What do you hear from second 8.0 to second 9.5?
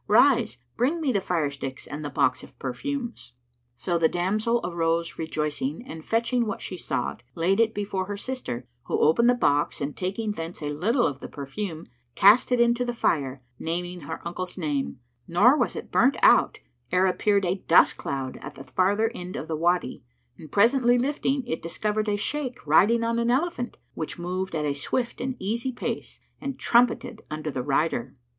her sister, who opened the